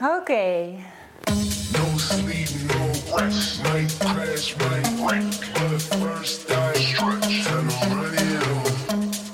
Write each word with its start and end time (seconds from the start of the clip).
Oké. 0.00 0.74
No 1.72 1.98
sleep, 1.98 2.48
no 2.66 3.16
rest. 3.16 3.62
Night 3.62 3.98
crash, 3.98 4.56
right 4.56 4.88
wreck. 4.98 5.22
But 5.52 5.82
first 5.82 6.50
I 6.50 6.72
stretch 6.74 7.46
and 7.46 7.70
I'm 7.70 8.02
ready 8.02 8.38
to 8.38 8.54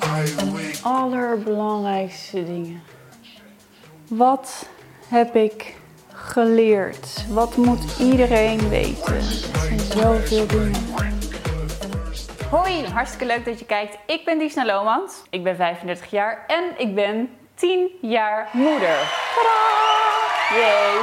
I 0.03 0.53
wake 0.53 0.79
Allerbelangrijkste 0.83 2.45
dingen. 2.45 2.83
Wat 4.09 4.69
heb 5.09 5.37
ik 5.37 5.75
geleerd? 6.13 7.27
Wat 7.29 7.56
moet 7.56 7.99
iedereen 7.99 8.69
weten? 8.69 9.15
Er 9.15 9.22
zijn 9.22 9.79
zoveel 9.79 10.47
dingen. 10.47 10.88
Hoi, 12.51 12.87
hartstikke 12.87 13.27
leuk 13.27 13.45
dat 13.45 13.58
je 13.58 13.65
kijkt. 13.65 13.99
Ik 14.06 14.24
ben 14.24 14.38
Diesna 14.38 14.65
Lomans. 14.67 15.22
Ik 15.31 15.42
ben 15.42 15.56
35 15.56 16.11
jaar 16.11 16.45
en 16.47 16.65
ik 16.77 16.95
ben 16.95 17.30
10 17.55 17.91
jaar 18.01 18.48
moeder. 18.52 18.97
Tadaa! 19.34 19.99
Yay! 20.55 20.95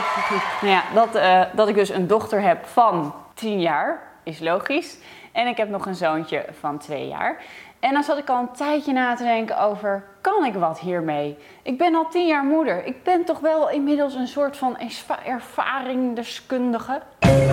Nou 0.62 0.74
ja, 0.74 0.84
dat, 0.94 1.16
eh, 1.16 1.42
dat 1.54 1.68
ik 1.68 1.76
dus 1.76 1.90
een 1.90 2.08
dochter 2.08 2.42
heb 2.42 2.66
van 2.66 3.14
10 3.34 3.60
jaar 3.62 4.02
is 4.24 4.40
logisch. 4.40 4.98
En 5.32 5.48
ik 5.48 5.58
heb 5.58 5.70
nog 5.70 5.86
een 5.86 5.96
zoontje 5.96 6.46
van 6.60 6.78
2 6.78 7.08
jaar. 7.08 7.38
En 7.80 7.94
dan 7.94 8.04
zat 8.04 8.18
ik 8.18 8.30
al 8.30 8.40
een 8.40 8.52
tijdje 8.52 8.94
na 8.94 9.16
te 9.16 9.24
denken 9.24 9.60
over, 9.60 10.04
kan 10.22 10.46
ik 10.46 10.54
wat 10.54 10.80
hiermee? 10.80 11.38
Ik 11.62 11.78
ben 11.78 11.96
al 11.96 12.08
10 12.10 12.28
jaar 12.28 12.44
moeder. 12.44 12.86
Ik 12.86 13.04
ben 13.04 13.26
toch 13.26 13.40
wel 13.40 13.70
inmiddels 13.70 14.14
een 14.16 14.28
soort 14.28 14.58
van 14.58 14.78
erva- 14.78 15.20
ervaringdeskundige. 15.26 17.02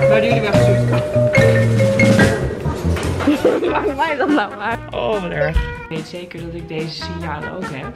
Waar 0.09 0.25
jullie 0.25 0.41
weg 0.41 0.65
gezocht? 0.65 0.91
Maakt 3.71 3.97
mij 3.97 4.17
dat 4.17 4.29
nou 4.29 4.57
maar. 4.57 4.79
Oh, 4.91 5.11
wat 5.23 5.31
erg. 5.31 5.57
Ik 5.57 5.87
weet 5.89 6.07
zeker 6.09 6.41
dat 6.47 6.55
ik 6.55 6.69
deze 6.69 7.03
signalen 7.05 7.53
ook 7.57 7.65
heb. 7.71 7.95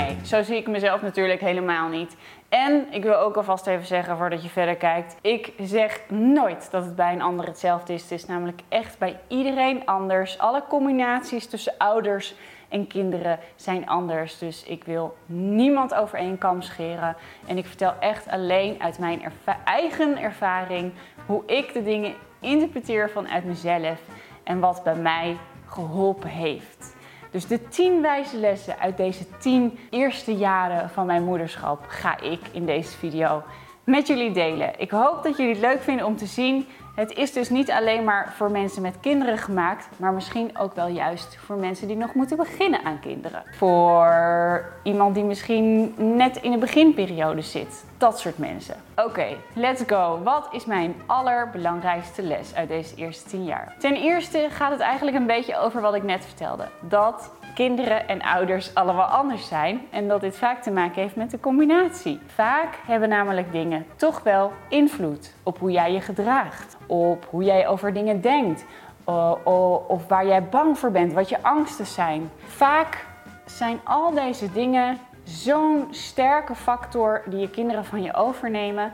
Nee, 0.00 0.16
zo 0.24 0.42
zie 0.42 0.56
ik 0.56 0.68
mezelf 0.68 1.02
natuurlijk 1.02 1.40
helemaal 1.40 1.88
niet. 1.88 2.16
En 2.48 2.86
ik 2.90 3.02
wil 3.02 3.16
ook 3.16 3.36
alvast 3.36 3.66
even 3.66 3.86
zeggen 3.86 4.16
voordat 4.16 4.42
je 4.42 4.48
verder 4.48 4.76
kijkt. 4.76 5.16
Ik 5.20 5.52
zeg 5.60 6.00
nooit 6.08 6.68
dat 6.70 6.84
het 6.84 6.96
bij 6.96 7.12
een 7.12 7.22
ander 7.22 7.46
hetzelfde 7.46 7.92
is. 7.92 8.02
Het 8.02 8.10
is 8.10 8.26
namelijk 8.26 8.60
echt 8.68 8.98
bij 8.98 9.20
iedereen 9.28 9.86
anders. 9.86 10.38
Alle 10.38 10.62
combinaties 10.68 11.46
tussen 11.46 11.74
ouders 11.78 12.34
en 12.68 12.86
kinderen 12.86 13.38
zijn 13.56 13.88
anders. 13.88 14.38
Dus 14.38 14.64
ik 14.64 14.84
wil 14.84 15.16
niemand 15.26 15.94
over 15.94 16.36
kam 16.38 16.62
scheren. 16.62 17.16
En 17.46 17.58
ik 17.58 17.66
vertel 17.66 17.94
echt 18.00 18.28
alleen 18.28 18.82
uit 18.82 18.98
mijn 18.98 19.22
eigen 19.64 20.18
ervaring 20.18 20.92
hoe 21.26 21.42
ik 21.46 21.72
de 21.72 21.82
dingen 21.82 22.14
interpreteer 22.40 23.10
vanuit 23.10 23.44
mezelf. 23.44 24.00
En 24.42 24.60
wat 24.60 24.82
bij 24.84 24.96
mij 24.96 25.36
geholpen 25.66 26.28
heeft. 26.28 26.98
Dus 27.30 27.46
de 27.46 27.68
10 27.68 28.00
wijze 28.00 28.36
lessen 28.36 28.78
uit 28.78 28.96
deze 28.96 29.24
10 29.38 29.78
eerste 29.90 30.36
jaren 30.36 30.90
van 30.90 31.06
mijn 31.06 31.24
moederschap 31.24 31.84
ga 31.88 32.20
ik 32.20 32.40
in 32.52 32.66
deze 32.66 32.96
video 32.96 33.42
met 33.84 34.06
jullie 34.06 34.32
delen. 34.32 34.80
Ik 34.80 34.90
hoop 34.90 35.22
dat 35.22 35.36
jullie 35.36 35.52
het 35.52 35.60
leuk 35.60 35.82
vinden 35.82 36.06
om 36.06 36.16
te 36.16 36.26
zien. 36.26 36.66
Het 36.94 37.12
is 37.12 37.32
dus 37.32 37.48
niet 37.48 37.70
alleen 37.70 38.04
maar 38.04 38.32
voor 38.36 38.50
mensen 38.50 38.82
met 38.82 38.94
kinderen 39.00 39.38
gemaakt, 39.38 39.88
maar 39.96 40.12
misschien 40.12 40.58
ook 40.58 40.74
wel 40.74 40.86
juist 40.86 41.36
voor 41.36 41.56
mensen 41.56 41.86
die 41.86 41.96
nog 41.96 42.14
moeten 42.14 42.36
beginnen 42.36 42.84
aan 42.84 43.00
kinderen. 43.00 43.42
Voor 43.56 44.64
iemand 44.82 45.14
die 45.14 45.24
misschien 45.24 45.94
net 45.96 46.36
in 46.36 46.50
de 46.50 46.58
beginperiode 46.58 47.42
zit. 47.42 47.84
Dat 47.98 48.18
soort 48.18 48.38
mensen. 48.38 48.74
Oké, 48.96 49.36
let's 49.52 49.82
go. 49.86 50.20
Wat 50.22 50.48
is 50.52 50.64
mijn 50.64 50.94
allerbelangrijkste 51.06 52.22
les 52.22 52.54
uit 52.54 52.68
deze 52.68 52.94
eerste 52.94 53.28
10 53.28 53.44
jaar? 53.44 53.74
Ten 53.78 53.94
eerste 53.94 54.46
gaat 54.50 54.70
het 54.70 54.80
eigenlijk 54.80 55.16
een 55.16 55.26
beetje 55.26 55.58
over 55.58 55.80
wat 55.80 55.94
ik 55.94 56.02
net 56.02 56.24
vertelde. 56.24 56.68
Dat 56.80 57.30
kinderen 57.54 58.08
en 58.08 58.22
ouders 58.22 58.74
allemaal 58.74 59.06
anders 59.06 59.48
zijn 59.48 59.80
en 59.90 60.08
dat 60.08 60.20
dit 60.20 60.36
vaak 60.36 60.62
te 60.62 60.70
maken 60.70 61.02
heeft 61.02 61.16
met 61.16 61.30
de 61.30 61.40
combinatie. 61.40 62.20
Vaak 62.26 62.78
hebben 62.86 63.08
namelijk 63.08 63.52
dingen 63.52 63.86
toch 63.96 64.22
wel 64.22 64.52
invloed 64.68 65.34
op 65.42 65.58
hoe 65.58 65.70
jij 65.70 65.92
je 65.92 66.00
gedraagt, 66.00 66.76
op 66.90 67.26
hoe 67.30 67.44
jij 67.44 67.68
over 67.68 67.92
dingen 67.92 68.20
denkt, 68.20 68.64
o- 69.04 69.84
of 69.88 70.06
waar 70.08 70.26
jij 70.26 70.44
bang 70.44 70.78
voor 70.78 70.90
bent, 70.90 71.12
wat 71.12 71.28
je 71.28 71.42
angsten 71.42 71.86
zijn. 71.86 72.30
Vaak 72.46 73.06
zijn 73.44 73.80
al 73.84 74.10
deze 74.10 74.52
dingen 74.52 74.98
zo'n 75.24 75.88
sterke 75.90 76.54
factor 76.54 77.22
die 77.26 77.40
je 77.40 77.50
kinderen 77.50 77.84
van 77.84 78.02
je 78.02 78.14
overnemen 78.14 78.92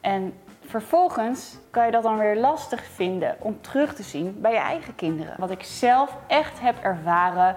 en 0.00 0.34
Vervolgens 0.68 1.58
kan 1.70 1.86
je 1.86 1.90
dat 1.90 2.02
dan 2.02 2.18
weer 2.18 2.36
lastig 2.36 2.84
vinden 2.84 3.36
om 3.38 3.60
terug 3.60 3.94
te 3.94 4.02
zien 4.02 4.40
bij 4.40 4.52
je 4.52 4.58
eigen 4.58 4.94
kinderen. 4.94 5.34
Wat 5.38 5.50
ik 5.50 5.62
zelf 5.62 6.16
echt 6.26 6.60
heb 6.60 6.76
ervaren. 6.82 7.56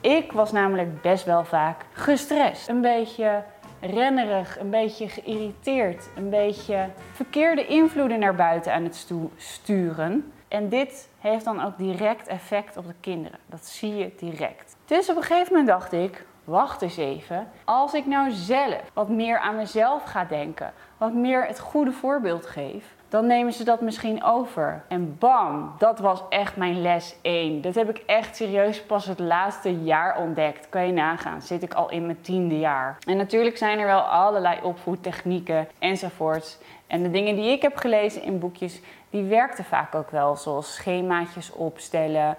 Ik 0.00 0.32
was 0.32 0.52
namelijk 0.52 1.02
best 1.02 1.24
wel 1.24 1.44
vaak 1.44 1.84
gestrest. 1.92 2.68
Een 2.68 2.80
beetje 2.80 3.42
rennerig, 3.80 4.58
een 4.60 4.70
beetje 4.70 5.08
geïrriteerd, 5.08 6.08
een 6.16 6.30
beetje 6.30 6.88
verkeerde 7.12 7.66
invloeden 7.66 8.18
naar 8.18 8.34
buiten 8.34 8.72
aan 8.72 8.84
het 8.84 8.96
stu- 8.96 9.30
sturen. 9.36 10.32
En 10.48 10.68
dit 10.68 11.08
heeft 11.18 11.44
dan 11.44 11.64
ook 11.64 11.78
direct 11.78 12.26
effect 12.28 12.76
op 12.76 12.86
de 12.86 12.94
kinderen. 13.00 13.38
Dat 13.46 13.66
zie 13.66 13.94
je 13.96 14.10
direct. 14.18 14.76
Dus 14.84 15.10
op 15.10 15.16
een 15.16 15.22
gegeven 15.22 15.48
moment 15.52 15.68
dacht 15.68 15.92
ik, 15.92 16.24
wacht 16.48 16.82
eens 16.82 16.96
even. 16.96 17.48
Als 17.64 17.94
ik 17.94 18.06
nou 18.06 18.30
zelf 18.30 18.90
wat 18.92 19.08
meer 19.08 19.38
aan 19.38 19.56
mezelf 19.56 20.02
ga 20.02 20.24
denken, 20.24 20.72
wat 20.96 21.12
meer 21.12 21.46
het 21.46 21.58
goede 21.58 21.92
voorbeeld 21.92 22.46
geef, 22.46 22.94
dan 23.08 23.26
nemen 23.26 23.52
ze 23.52 23.64
dat 23.64 23.80
misschien 23.80 24.24
over. 24.24 24.82
En 24.88 25.16
bam, 25.18 25.74
dat 25.78 25.98
was 25.98 26.22
echt 26.28 26.56
mijn 26.56 26.82
les 26.82 27.16
1. 27.22 27.60
Dat 27.60 27.74
heb 27.74 27.88
ik 27.88 28.02
echt 28.06 28.36
serieus 28.36 28.82
pas 28.82 29.06
het 29.06 29.18
laatste 29.18 29.82
jaar 29.82 30.18
ontdekt. 30.18 30.68
Kan 30.68 30.86
je 30.86 30.92
nagaan, 30.92 31.42
zit 31.42 31.62
ik 31.62 31.74
al 31.74 31.90
in 31.90 32.06
mijn 32.06 32.20
tiende 32.20 32.58
jaar. 32.58 32.98
En 33.06 33.16
natuurlijk 33.16 33.56
zijn 33.56 33.78
er 33.78 33.86
wel 33.86 34.00
allerlei 34.00 34.58
opvoedtechnieken 34.62 35.68
enzovoorts. 35.78 36.58
En 36.86 37.02
de 37.02 37.10
dingen 37.10 37.34
die 37.34 37.50
ik 37.50 37.62
heb 37.62 37.76
gelezen 37.76 38.22
in 38.22 38.38
boekjes, 38.38 38.80
die 39.10 39.24
werkten 39.24 39.64
vaak 39.64 39.94
ook 39.94 40.10
wel. 40.10 40.36
Zoals 40.36 40.74
schemaatjes 40.74 41.52
opstellen, 41.52 42.36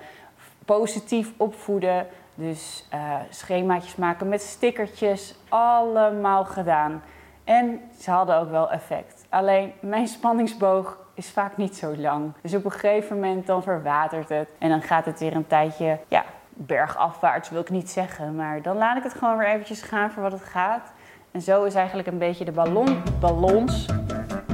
positief 0.65 1.31
opvoeden. 1.37 2.07
Dus 2.39 2.85
eh, 2.89 3.15
schemaatjes 3.29 3.95
maken 3.95 4.29
met 4.29 4.41
stickertjes, 4.41 5.35
allemaal 5.49 6.45
gedaan. 6.45 7.01
En 7.43 7.81
ze 7.99 8.11
hadden 8.11 8.37
ook 8.37 8.49
wel 8.49 8.71
effect. 8.71 9.25
Alleen 9.29 9.73
mijn 9.79 10.07
spanningsboog 10.07 10.97
is 11.13 11.29
vaak 11.29 11.57
niet 11.57 11.75
zo 11.75 11.95
lang. 11.95 12.33
Dus 12.41 12.55
op 12.55 12.65
een 12.65 12.71
gegeven 12.71 13.15
moment 13.15 13.47
dan 13.47 13.63
verwatert 13.63 14.29
het. 14.29 14.49
En 14.57 14.69
dan 14.69 14.81
gaat 14.81 15.05
het 15.05 15.19
weer 15.19 15.35
een 15.35 15.47
tijdje, 15.47 15.99
ja, 16.07 16.23
bergafwaarts 16.49 17.49
wil 17.49 17.61
ik 17.61 17.69
niet 17.69 17.89
zeggen. 17.89 18.35
Maar 18.35 18.61
dan 18.61 18.77
laat 18.77 18.97
ik 18.97 19.03
het 19.03 19.13
gewoon 19.13 19.37
weer 19.37 19.47
eventjes 19.47 19.81
gaan 19.81 20.11
voor 20.11 20.23
wat 20.23 20.31
het 20.31 20.43
gaat. 20.43 20.91
En 21.31 21.41
zo 21.41 21.63
is 21.63 21.75
eigenlijk 21.75 22.07
een 22.07 22.17
beetje 22.17 22.45
de 22.45 22.51
ballon, 22.51 23.03
ballons, 23.19 23.85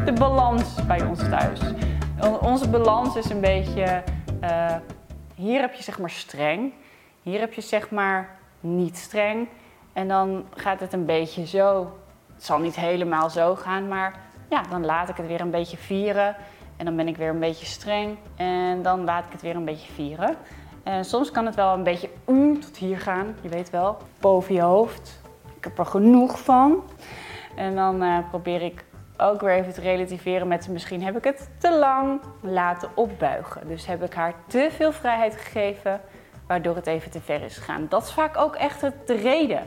de 0.06 0.14
balans 0.14 0.86
bij 0.86 1.06
ons 1.06 1.30
thuis. 1.30 1.60
Onze 2.42 2.70
balans 2.70 3.16
is 3.16 3.30
een 3.30 3.42
beetje, 3.42 4.04
eh, 4.42 4.76
hier 5.36 5.62
heb 5.62 5.74
je 5.74 5.84
zeg 5.84 6.00
maar 6.00 6.10
streng. 6.10 6.74
Hier 7.26 7.40
heb 7.40 7.54
je 7.54 7.62
zeg 7.62 7.90
maar 7.90 8.38
niet 8.60 8.98
streng. 8.98 9.48
En 9.94 10.08
dan 10.08 10.46
gaat 10.56 10.80
het 10.80 10.94
een 10.94 11.06
beetje 11.06 11.46
zo. 11.46 11.94
Het 12.34 12.44
zal 12.44 12.60
niet 12.60 12.76
helemaal 12.76 13.30
zo 13.30 13.56
gaan, 13.56 13.88
maar 13.88 14.20
ja, 14.50 14.62
dan 14.70 14.86
laat 14.86 15.10
ik 15.10 15.18
het 15.18 15.28
weer 15.28 15.42
een 15.42 15.52
beetje 15.52 15.78
vieren. 15.78 16.36
En 16.78 16.86
dan 16.86 16.96
ben 16.96 17.08
ik 17.08 17.18
weer 17.18 17.30
een 17.30 17.40
beetje 17.40 17.66
streng. 17.66 18.18
En 18.36 18.82
dan 18.82 19.04
laat 19.04 19.26
ik 19.26 19.32
het 19.32 19.42
weer 19.42 19.56
een 19.56 19.66
beetje 19.66 19.92
vieren. 19.94 20.36
En 20.84 21.06
soms 21.06 21.32
kan 21.32 21.46
het 21.46 21.56
wel 21.56 21.74
een 21.74 21.84
beetje 21.84 22.10
mm, 22.26 22.60
tot 22.60 22.78
hier 22.78 23.00
gaan, 23.00 23.36
je 23.42 23.50
weet 23.50 23.70
wel, 23.70 23.98
boven 24.20 24.54
je 24.54 24.62
hoofd. 24.62 25.22
Ik 25.58 25.64
heb 25.64 25.78
er 25.78 25.86
genoeg 25.86 26.40
van. 26.40 26.84
En 27.56 27.76
dan 27.76 28.04
eh, 28.04 28.18
probeer 28.30 28.62
ik 28.62 28.86
ook 29.18 29.42
weer 29.42 29.54
even 29.54 29.74
te 29.74 29.82
relativeren 29.82 30.48
met 30.48 30.68
misschien 30.70 31.04
heb 31.04 31.18
ik 31.18 31.24
het 31.24 31.50
te 31.58 31.78
lang 31.78 32.22
laten 32.42 32.90
opbuigen. 32.94 33.68
Dus 33.68 33.86
heb 33.86 34.04
ik 34.04 34.14
haar 34.14 34.34
te 34.48 34.68
veel 34.72 34.92
vrijheid 34.92 35.36
gegeven, 35.36 36.02
waardoor 36.48 36.76
het 36.76 36.88
even 36.88 37.12
te 37.12 37.22
ver 37.22 37.42
is 37.42 37.58
gegaan. 37.58 37.86
Dat 37.90 38.04
is 38.04 38.12
vaak 38.12 38.38
ook 38.38 38.56
echt 38.56 38.82
de 38.82 39.16
reden. 39.16 39.64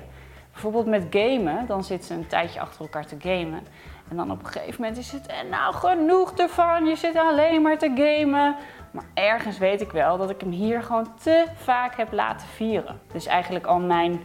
Bijvoorbeeld 0.52 0.86
met 0.86 1.06
gamen, 1.10 1.66
dan 1.66 1.84
zit 1.84 2.04
ze 2.04 2.14
een 2.14 2.26
tijdje 2.26 2.60
achter 2.60 2.80
elkaar 2.80 3.06
te 3.06 3.16
gamen. 3.18 3.66
En 4.10 4.16
dan 4.16 4.30
op 4.30 4.40
een 4.40 4.46
gegeven 4.46 4.80
moment 4.80 4.98
is 4.98 5.12
het, 5.12 5.26
en 5.26 5.48
nou 5.48 5.74
genoeg 5.74 6.32
ervan, 6.32 6.86
je 6.86 6.96
zit 6.96 7.16
alleen 7.16 7.62
maar 7.62 7.78
te 7.78 7.92
gamen. 7.94 8.56
Maar 8.90 9.04
ergens 9.14 9.58
weet 9.58 9.80
ik 9.80 9.90
wel 9.90 10.16
dat 10.16 10.30
ik 10.30 10.40
hem 10.40 10.50
hier 10.50 10.82
gewoon 10.82 11.14
te 11.22 11.44
vaak 11.54 11.96
heb 11.96 12.12
laten 12.12 12.46
vieren. 12.46 13.00
Dus 13.12 13.26
eigenlijk 13.26 13.66
al 13.66 13.78
mijn 13.78 14.20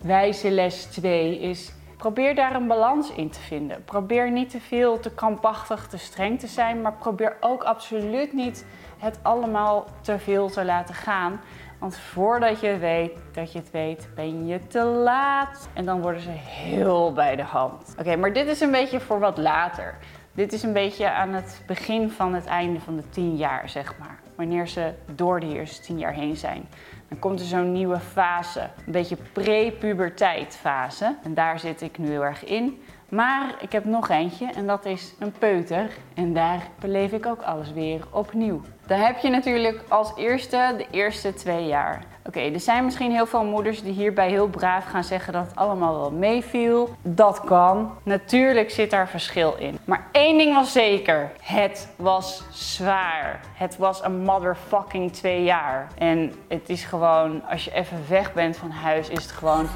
wijze 0.00 0.50
les 0.50 0.84
2 0.84 1.38
is, 1.38 1.72
probeer 1.96 2.34
daar 2.34 2.54
een 2.54 2.66
balans 2.66 3.12
in 3.12 3.30
te 3.30 3.40
vinden. 3.40 3.84
Probeer 3.84 4.30
niet 4.30 4.50
te 4.50 4.60
veel, 4.60 5.00
te 5.00 5.14
krampachtig, 5.14 5.86
te 5.86 5.98
streng 5.98 6.40
te 6.40 6.46
zijn. 6.46 6.82
Maar 6.82 6.92
probeer 6.92 7.36
ook 7.40 7.62
absoluut 7.62 8.32
niet 8.32 8.66
het 8.98 9.18
allemaal 9.22 9.84
te 10.00 10.18
veel 10.18 10.50
te 10.50 10.64
laten 10.64 10.94
gaan. 10.94 11.40
Want 11.84 11.96
voordat 11.96 12.60
je 12.60 12.78
weet 12.78 13.12
dat 13.32 13.52
je 13.52 13.58
het 13.58 13.70
weet, 13.70 14.08
ben 14.14 14.46
je 14.46 14.66
te 14.66 14.82
laat. 14.82 15.68
En 15.72 15.84
dan 15.84 16.00
worden 16.00 16.20
ze 16.20 16.30
heel 16.30 17.12
bij 17.12 17.36
de 17.36 17.42
hand. 17.42 17.94
Oké, 17.98 18.16
maar 18.16 18.32
dit 18.32 18.46
is 18.46 18.60
een 18.60 18.70
beetje 18.70 19.00
voor 19.00 19.18
wat 19.18 19.38
later. 19.38 19.94
Dit 20.32 20.52
is 20.52 20.62
een 20.62 20.72
beetje 20.72 21.10
aan 21.10 21.32
het 21.32 21.62
begin 21.66 22.10
van 22.10 22.34
het 22.34 22.46
einde 22.46 22.80
van 22.80 22.96
de 22.96 23.08
tien 23.08 23.36
jaar, 23.36 23.68
zeg 23.68 23.98
maar. 23.98 24.18
Wanneer 24.34 24.68
ze 24.68 24.92
door 25.14 25.40
de 25.40 25.54
eerste 25.54 25.82
tien 25.82 25.98
jaar 25.98 26.12
heen 26.12 26.36
zijn. 26.36 26.68
Dan 27.08 27.18
komt 27.18 27.40
er 27.40 27.46
zo'n 27.46 27.72
nieuwe 27.72 28.00
fase, 28.00 28.60
een 28.86 28.92
beetje 28.92 29.16
pre-puberteit 29.32 30.56
fase. 30.56 31.16
En 31.22 31.34
daar 31.34 31.58
zit 31.58 31.80
ik 31.80 31.98
nu 31.98 32.08
heel 32.08 32.24
erg 32.24 32.44
in. 32.44 32.82
Maar 33.08 33.54
ik 33.60 33.72
heb 33.72 33.84
nog 33.84 34.08
eentje 34.08 34.52
en 34.52 34.66
dat 34.66 34.84
is 34.84 35.14
een 35.18 35.32
peuter. 35.32 35.90
En 36.14 36.32
daar 36.32 36.60
beleef 36.80 37.12
ik 37.12 37.26
ook 37.26 37.42
alles 37.42 37.72
weer 37.72 38.06
opnieuw. 38.10 38.60
Dan 38.86 38.98
heb 38.98 39.18
je 39.18 39.28
natuurlijk 39.28 39.80
als 39.88 40.12
eerste 40.16 40.74
de 40.76 40.86
eerste 40.90 41.34
twee 41.34 41.66
jaar. 41.66 42.02
Oké, 42.26 42.40
er 42.40 42.60
zijn 42.60 42.84
misschien 42.84 43.10
heel 43.10 43.26
veel 43.26 43.44
moeders 43.44 43.82
die 43.82 43.92
hierbij 43.92 44.28
heel 44.28 44.48
braaf 44.48 44.84
gaan 44.84 45.04
zeggen 45.04 45.32
dat 45.32 45.46
het 45.46 45.56
allemaal 45.56 46.00
wel 46.00 46.10
meeviel. 46.10 46.94
Dat 47.02 47.40
kan. 47.40 47.92
Natuurlijk 48.02 48.70
zit 48.70 48.90
daar 48.90 49.08
verschil 49.08 49.54
in. 49.58 49.78
Maar 49.84 50.06
één 50.12 50.38
ding 50.38 50.54
was 50.54 50.72
zeker. 50.72 51.30
Het 51.40 51.88
was 51.96 52.42
zwaar. 52.50 53.40
Het 53.54 53.76
was 53.76 54.04
een 54.04 54.22
motherfucking 54.22 55.12
twee 55.12 55.44
jaar. 55.44 55.88
En 55.98 56.32
het 56.48 56.68
is 56.68 56.84
gewoon, 56.84 57.42
als 57.50 57.64
je 57.64 57.74
even 57.74 58.04
weg 58.08 58.32
bent 58.32 58.56
van 58.56 58.70
huis, 58.70 59.08
is 59.08 59.22
het 59.22 59.32
gewoon 59.32 59.68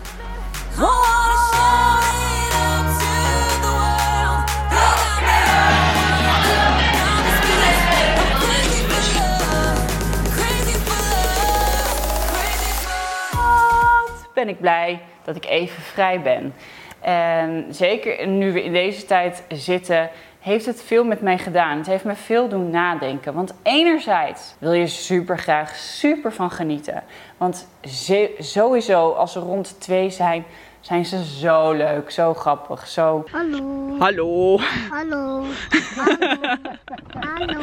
ben 14.39 14.49
ik 14.49 14.61
blij 14.61 15.01
dat 15.25 15.37
ik 15.37 15.45
even 15.45 15.83
vrij 15.83 16.21
ben. 16.21 16.55
En 17.01 17.67
zeker 17.71 18.27
nu 18.27 18.53
we 18.53 18.65
in 18.65 18.73
deze 18.73 19.05
tijd 19.05 19.43
zitten, 19.49 20.11
heeft 20.41 20.67
het 20.67 20.83
veel 20.83 21.05
met 21.05 21.21
mij 21.21 21.39
gedaan. 21.39 21.79
Het 21.79 21.87
heeft 21.87 22.05
me 22.05 22.15
veel 22.15 22.49
doen 22.49 22.71
nadenken. 22.71 23.35
Want 23.35 23.55
enerzijds 23.63 24.55
wil 24.59 24.73
je 24.73 24.87
super 24.87 25.39
graag 25.39 25.75
super 25.75 26.33
van 26.33 26.51
genieten. 26.51 27.03
Want 27.37 27.69
sowieso 28.39 29.11
als 29.11 29.33
ze 29.33 29.39
rond 29.39 29.81
twee 29.81 30.11
zijn, 30.11 30.45
zijn 30.81 31.05
ze 31.05 31.25
zo 31.25 31.73
leuk, 31.73 32.11
zo 32.11 32.35
grappig, 32.35 32.89
zo 32.89 33.25
Hallo, 33.31 33.97
hallo, 33.99 34.59
hallo, 34.91 35.45
hallo, 35.97 36.61
hallo. 37.21 37.61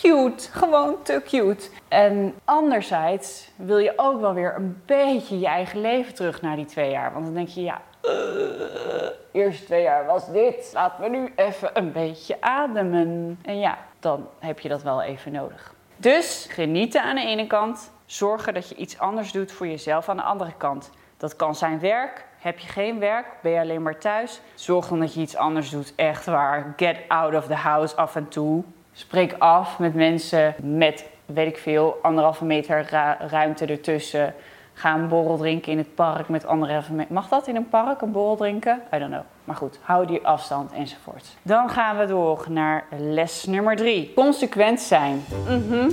cute, 0.00 0.48
gewoon 0.50 1.02
te 1.02 1.22
cute. 1.24 1.68
En 1.88 2.34
anderzijds 2.44 3.50
wil 3.56 3.78
je 3.78 3.92
ook 3.96 4.20
wel 4.20 4.34
weer 4.34 4.54
een 4.56 4.82
beetje 4.86 5.38
je 5.38 5.46
eigen 5.46 5.80
leven 5.80 6.14
terug 6.14 6.42
naar 6.42 6.56
die 6.56 6.64
twee 6.64 6.90
jaar. 6.90 7.12
Want 7.12 7.24
dan 7.24 7.34
denk 7.34 7.48
je, 7.48 7.62
ja, 7.62 7.80
uh, 8.02 9.10
eerste 9.32 9.64
twee 9.64 9.82
jaar 9.82 10.06
was 10.06 10.32
dit. 10.32 10.70
Laten 10.74 11.02
we 11.02 11.08
nu 11.10 11.32
even 11.36 11.70
een 11.72 11.92
beetje 11.92 12.40
ademen. 12.40 13.38
En 13.42 13.58
ja, 13.58 13.78
dan 14.00 14.28
heb 14.38 14.60
je 14.60 14.68
dat 14.68 14.82
wel 14.82 15.02
even 15.02 15.32
nodig. 15.32 15.74
Dus 15.96 16.46
genieten 16.50 17.02
aan 17.02 17.14
de 17.14 17.26
ene 17.26 17.46
kant. 17.46 17.90
Zorgen 18.06 18.54
dat 18.54 18.68
je 18.68 18.74
iets 18.74 18.98
anders 18.98 19.32
doet 19.32 19.52
voor 19.52 19.66
jezelf 19.66 20.08
aan 20.08 20.16
de 20.16 20.22
andere 20.22 20.52
kant. 20.56 20.90
Dat 21.16 21.36
kan 21.36 21.54
zijn 21.54 21.80
werk. 21.80 22.26
Heb 22.38 22.58
je 22.58 22.68
geen 22.68 22.98
werk? 22.98 23.26
Ben 23.42 23.52
je 23.52 23.60
alleen 23.60 23.82
maar 23.82 23.98
thuis? 23.98 24.40
Zorg 24.54 24.88
dan 24.88 25.00
dat 25.00 25.14
je 25.14 25.20
iets 25.20 25.36
anders 25.36 25.70
doet. 25.70 25.92
Echt 25.96 26.26
waar. 26.26 26.74
Get 26.76 26.96
out 27.08 27.34
of 27.34 27.46
the 27.46 27.54
house 27.54 27.96
af 27.96 28.16
en 28.16 28.28
toe. 28.28 28.62
Spreek 28.92 29.34
af 29.38 29.78
met 29.78 29.94
mensen 29.94 30.54
met, 30.62 31.08
weet 31.26 31.48
ik 31.48 31.58
veel, 31.58 31.98
anderhalve 32.02 32.44
meter 32.44 32.88
ruimte 33.28 33.66
ertussen. 33.66 34.34
Ga 34.72 34.94
een 34.94 35.08
borrel 35.08 35.36
drinken 35.36 35.72
in 35.72 35.78
het 35.78 35.94
park 35.94 36.28
met 36.28 36.46
meter. 36.46 37.06
Mag 37.08 37.28
dat 37.28 37.46
in 37.46 37.56
een 37.56 37.68
park, 37.68 38.00
een 38.00 38.12
borrel 38.12 38.36
drinken? 38.36 38.82
I 38.94 38.98
don't 38.98 39.10
know. 39.10 39.24
Maar 39.48 39.56
goed, 39.56 39.78
hou 39.82 40.06
die 40.06 40.26
afstand 40.26 40.72
enzovoort. 40.72 41.36
Dan 41.42 41.70
gaan 41.70 41.98
we 41.98 42.06
door 42.06 42.46
naar 42.48 42.84
les 42.90 43.44
nummer 43.44 43.76
drie. 43.76 44.12
Consequent 44.14 44.80
zijn. 44.80 45.24
Mhm. 45.46 45.90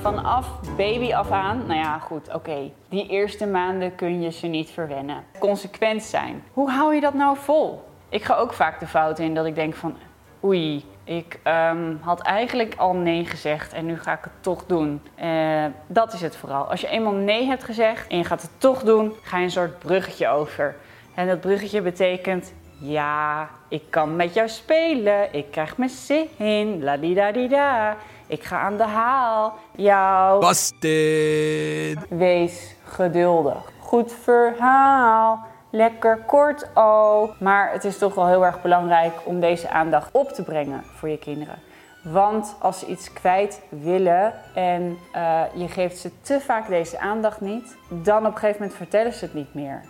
Vanaf 0.00 0.46
baby 0.76 1.14
af 1.14 1.30
aan, 1.30 1.66
nou 1.66 1.78
ja, 1.78 1.98
goed, 1.98 2.34
oké. 2.34 2.70
Die 2.88 3.08
eerste 3.08 3.46
maanden 3.46 3.94
kun 3.94 4.20
je 4.20 4.30
ze 4.30 4.46
niet 4.46 4.70
verwennen. 4.70 5.24
Consequent 5.38 6.02
zijn. 6.02 6.42
Hoe 6.52 6.70
hou 6.70 6.94
je 6.94 7.00
dat 7.00 7.14
nou 7.14 7.36
vol? 7.36 7.82
Ik 8.08 8.24
ga 8.24 8.34
ook 8.34 8.52
vaak 8.52 8.80
de 8.80 8.86
fout 8.86 9.18
in 9.18 9.34
dat 9.34 9.46
ik 9.46 9.54
denk 9.54 9.74
van, 9.74 9.96
oei, 10.44 10.84
ik 11.04 11.40
ehm, 11.42 11.96
had 12.00 12.20
eigenlijk 12.20 12.74
al 12.76 12.94
nee 12.94 13.24
gezegd 13.24 13.72
en 13.72 13.86
nu 13.86 13.98
ga 13.98 14.12
ik 14.12 14.24
het 14.24 14.32
toch 14.40 14.64
doen. 14.66 15.02
Eh, 15.14 15.64
dat 15.86 16.12
is 16.12 16.20
het 16.20 16.36
vooral. 16.36 16.64
Als 16.64 16.80
je 16.80 16.88
eenmaal 16.88 17.12
nee 17.12 17.46
hebt 17.46 17.64
gezegd 17.64 18.08
en 18.08 18.16
je 18.16 18.24
gaat 18.24 18.42
het 18.42 18.50
toch 18.58 18.82
doen, 18.82 19.12
ga 19.22 19.38
je 19.38 19.44
een 19.44 19.50
soort 19.50 19.78
bruggetje 19.78 20.28
over. 20.28 20.74
En 21.14 21.26
dat 21.26 21.40
bruggetje 21.40 21.82
betekent, 21.82 22.52
ja, 22.82 23.48
ik 23.68 23.82
kan 23.90 24.16
met 24.16 24.34
jou 24.34 24.48
spelen, 24.48 25.34
ik 25.34 25.50
krijg 25.50 25.76
mijn 25.76 25.90
zin, 25.90 26.82
la 26.82 26.96
di 26.96 27.14
da 27.14 27.32
di 27.32 27.48
da. 27.48 27.96
Ik 28.26 28.44
ga 28.44 28.60
aan 28.60 28.76
de 28.76 28.86
haal, 28.86 29.54
jou. 29.76 30.40
Busted! 30.40 32.08
Wees 32.08 32.76
geduldig. 32.84 33.72
Goed 33.80 34.12
verhaal. 34.12 35.38
Lekker 35.70 36.18
kort 36.26 36.68
ook. 36.74 37.40
Maar 37.40 37.72
het 37.72 37.84
is 37.84 37.98
toch 37.98 38.14
wel 38.14 38.26
heel 38.26 38.44
erg 38.44 38.62
belangrijk 38.62 39.12
om 39.24 39.40
deze 39.40 39.70
aandacht 39.70 40.08
op 40.12 40.28
te 40.28 40.42
brengen 40.42 40.82
voor 40.94 41.08
je 41.08 41.18
kinderen. 41.18 41.58
Want 42.02 42.56
als 42.58 42.78
ze 42.78 42.86
iets 42.86 43.12
kwijt 43.12 43.60
willen 43.68 44.32
en 44.54 44.98
eh, 45.12 45.42
je 45.54 45.68
geeft 45.68 45.98
ze 45.98 46.10
te 46.20 46.40
vaak 46.40 46.68
deze 46.68 46.98
aandacht 46.98 47.40
niet, 47.40 47.76
dan 47.88 48.26
op 48.26 48.32
een 48.32 48.38
gegeven 48.38 48.60
moment 48.60 48.76
vertellen 48.76 49.12
ze 49.12 49.24
het 49.24 49.34
niet 49.34 49.54
meer. 49.54 49.82